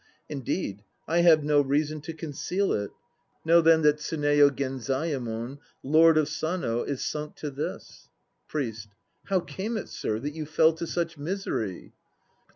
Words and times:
Indeed 0.29 0.83
I 1.07 1.19
have 1.19 1.43
no 1.43 1.61
reason 1.61 2.01
to 2.01 2.13
conceal 2.13 2.73
it 2.73 2.89
Know 3.45 3.61
then 3.61 3.83
that 3.83 3.97
Tsuneyo 3.97 4.49
Genzayemon, 4.49 5.59
Lord 5.83 6.17
of 6.17 6.27
Sano, 6.27 6.81
is 6.81 7.05
sunk 7.05 7.35
to 7.35 7.51
this! 7.51 8.09
PRIEST. 8.47 8.95
How 9.25 9.41
came 9.41 9.77
it, 9.77 9.89
sir, 9.89 10.17
that 10.17 10.33
you 10.33 10.47
fell 10.47 10.73
to 10.73 10.87
such 10.87 11.19
misery? 11.19 11.93